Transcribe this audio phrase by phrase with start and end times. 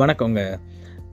[0.00, 0.40] வணக்கங்க.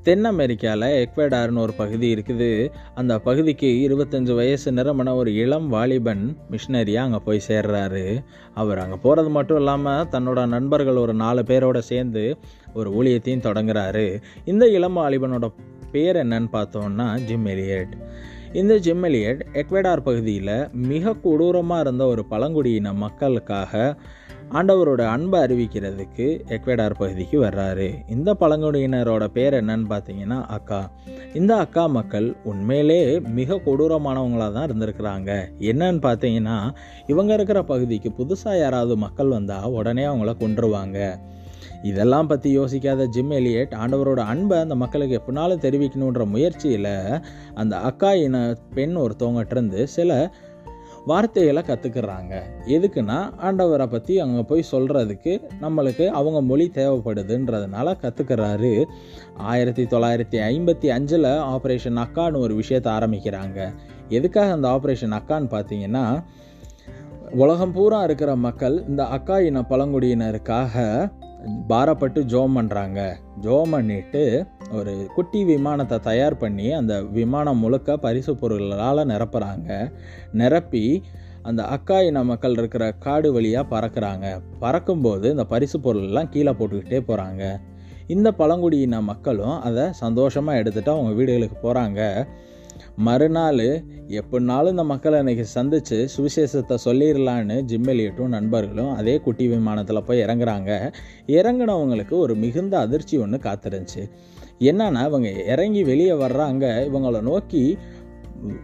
[0.03, 2.49] தென் அமெரிக்காவில் எக்வடார்னு ஒரு பகுதி இருக்குது.
[2.95, 8.23] அந்த பகுதிக்கு இருபத்தஞ்சு வயசு நிறமன ஒரு இளம் வாலிபன் மிஷினரியாக அங்கே போய் சேர்றாரு.
[8.53, 12.37] அவர் அங்கே போகிறது மட்டும் இல்லாமல் தன்னோட நண்பர்கள் ஒரு நாலு பேரோட சேர்ந்து
[12.73, 14.21] ஒரு ஊழியத்தையும் தொடங்குறாரு.
[14.45, 15.49] இந்த இளம் வாலிபனோட
[15.91, 17.95] பேர் என்னன்னு பார்த்தோம்னா ஜிம் எலியட்.
[18.53, 23.95] இந்த ஜிம் எலியட் எக்வடார் பகுதியில் மிக கொடூரமாக இருந்த ஒரு பழங்குடியின மக்களுக்காக
[24.57, 26.25] ஆண்டவரோட அன்பை அறிவிக்கிறதுக்கு
[26.55, 27.87] எக்வெடார் பகுதிக்கு வர்றாரு.
[28.07, 30.81] இந்த பழங்குடியினரோட பேர் என்னன்னு பார்த்தீங்கன்னா அக்கா.
[31.33, 35.31] இந்த அக்கா மக்கள் உண்மையிலே மிக கொடூரமானவங்களாக தான் இருந்திருக்கிறாங்க.
[35.71, 36.57] என்னன்னு பார்த்தீங்கன்னா
[37.07, 40.99] இவங்க இருக்கிற பகுதிக்கு புதுசாக யாராவது மக்கள் வந்தால் உடனே அவங்கள கொன்றுவாங்க.
[41.83, 46.93] இதெல்லாம் பற்றி யோசிக்காத ஜிம் எலியட் ஆண்டவரோட அன்பை அந்த மக்களுக்கு எப்படினாலும் தெரிவிக்கணுன்ற முயற்சியில்
[47.53, 48.37] அந்த அக்கா இன
[48.73, 50.11] பெண் ஒருத்தவங்ககிட்ட இருந்து சில
[51.05, 52.33] வார்த்தைகளை கற்றுக்குறாங்க
[52.65, 58.85] எதுக்குன்னா ஆண்டவரை பற்றி அங்கே போய் சொல்கிறதுக்கு நம்மளுக்கு அவங்க மொழி தேவைப்படுதுன்றதுனால கற்றுக்கிறாரு
[59.37, 63.73] ஆயிரத்தி தொள்ளாயிரத்தி ஐம்பத்தி அஞ்சில் ஆப்ரேஷன் அக்கான்னு ஒரு விஷயத்தை ஆரம்பிக்கிறாங்க.
[64.09, 66.23] எதுக்காக அந்த ஆப்ரேஷன் அக்கான்னு பார்த்தீங்கன்னா
[67.31, 70.75] உலகம் பூரா இருக்கிற மக்கள் இந்த அக்கா இன பழங்குடியினருக்காக
[71.67, 79.07] பாரப்பட்டு ஜோம் பண்ணுறாங்க ஜோம் பண்ணிட்டு ஒரு குட்டி விமானத்தை தயார் பண்ணி அந்த விமானம் முழுக்க பரிசு பொருள்களால்
[79.07, 79.91] நிரப்புகிறாங்க
[80.31, 81.03] நிரப்பி
[81.41, 84.41] அந்த அக்கா இன மக்கள் இருக்கிற காடு வழியாக பறக்கிறாங்க.
[84.59, 87.59] பறக்கும்போது இந்த பரிசு பொருள்லாம் கீழே போட்டுக்கிட்டே போகிறாங்க
[88.07, 92.27] இந்த பழங்குடியின மக்களும் அதை சந்தோஷமாக எடுத்துகிட்டு அவங்க வீடுகளுக்கு போகிறாங்க
[92.95, 100.93] மறுநாள் எப்படினாலும் இந்த மக்களை இன்றைக்கி சந்தித்து சுவிசேஷத்தை சொல்லிடலான்னு ஜிம்மெலியட்டும் நண்பர்களும் அதே குட்டி விமானத்தில் போய் இறங்குறாங்க.
[101.27, 104.03] இறங்கினவங்களுக்கு ஒரு மிகுந்த அதிர்ச்சி ஒன்று காத்திருந்துச்சு.
[104.59, 106.65] என்னன்னா இவங்க இறங்கி வெளியே வர்றாங்க.
[106.89, 107.77] இவங்கள நோக்கி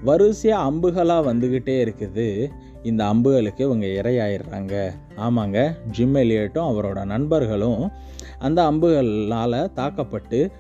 [0.03, 2.49] வரிசையாக அம்புகளாக வந்துக்கிட்டே இருக்குது.
[2.83, 4.91] இந்த அம்புகளுக்கு இவங்க இரையாயிடுறாங்க.
[5.17, 7.91] ஆமாங்க ஜிம் எலியட்டும் அவரோட நண்பர்களும்
[8.39, 10.51] அந்த அம்புகளால் தாக்கப்பட்டு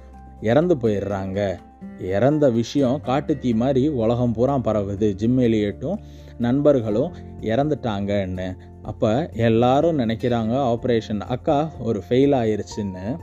[0.41, 1.59] இறந்து போயிடுறாங்க.
[1.99, 5.15] இறந்த விஷயம் காட்டுத்தீ மாதிரி உலகம் பூரா பரவுது.
[5.15, 5.97] ஜிம் எலியட்டும்
[6.37, 8.57] நண்பர்களும் இறந்துட்டாங்கன்னு.
[8.81, 13.17] அப்போ எல்லாரும் நினைக்கிறாங்க ஆப்ரேஷன் அக்கா ஒரு ஃபெயில் ஆயிருச்சுன்னு.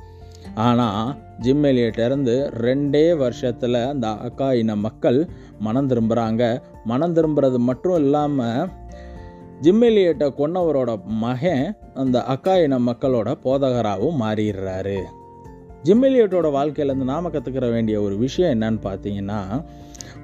[0.55, 8.69] ஆனால் ஜிம் இறந்து ரெண்டே வருஷத்தில் அந்த அக்கா இன மக்கள் மனம் திரும்புகிறாங்க மனம் திரும்புறது மட்டும் இல்லாமல்
[9.61, 14.99] ஜிம் எலியட்டை கொன்னவரோட மகன் அந்த அக்கா இன மக்களோட போதகராகவும் மாறிடுறாரு.
[15.87, 19.41] ஜிம் எலியட்டோட வாழ்க்கையிலேருந்து நாம் கற்றுக்கிற வேண்டிய ஒரு விஷயம் என்னன்னு பார்த்தீங்கன்னா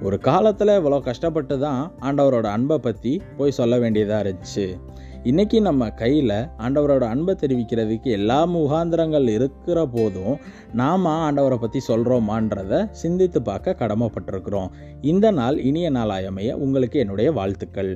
[0.07, 4.65] ஒரு காலத்தில் இவ்வளோ கஷ்டப்பட்டு தான் ஆண்டவரோட அன்பை பற்றி போய் சொல்ல வேண்டியதாக இருந்துச்சு.
[5.31, 10.37] இன்றைக்கி நம்ம கையில் ஆண்டவரோட அன்பை தெரிவிக்கிறதுக்கு எல்லா முகாந்திரங்கள் இருக்கிற போதும்
[10.81, 14.73] நாம் ஆண்டவரை பற்றி சொல்கிறோமான்றதை சிந்தித்து பார்க்க கடமைப்பட்டிருக்கிறோம்.
[15.13, 17.93] இந்த நாள் இனிய நாளாயமைய உங்களுக்கு என்னுடைய வாழ்த்துக்கள்.